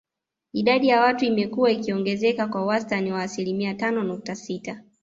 [0.53, 4.83] Idadi ya watu imekua ikiongezeka kwa wastani wa asilimia tano nukta sita